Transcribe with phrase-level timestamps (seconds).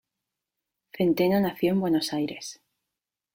[0.97, 2.59] Centeno nació en Buenos Aires.